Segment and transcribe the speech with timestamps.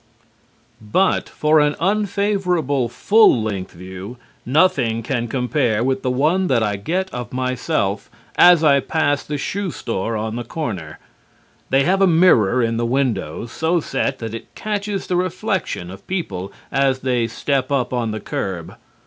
[0.81, 6.75] But for an unfavorable full length view, nothing can compare with the one that I
[6.77, 10.97] get of myself as I pass the shoe store on the corner.
[11.69, 16.07] They have a mirror in the window, so set that it catches the reflection of
[16.07, 18.75] people as they step up on the curb.